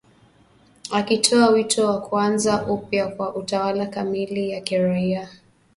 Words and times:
akitoa 0.91 1.49
wito 1.49 1.87
wa 1.87 2.01
kuanza 2.01 2.65
upya 2.67 3.07
kwa 3.07 3.35
utawala 3.35 3.85
kamili 3.85 4.53
wa 4.55 4.61
kiraia 4.61 5.29